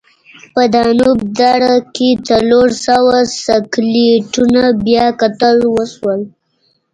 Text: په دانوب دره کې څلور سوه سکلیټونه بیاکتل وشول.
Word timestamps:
په 0.53 0.61
دانوب 0.73 1.19
دره 1.39 1.75
کې 1.95 2.09
څلور 2.29 2.67
سوه 2.87 3.17
سکلیټونه 3.45 4.61
بیاکتل 4.85 5.57
وشول. 5.75 6.21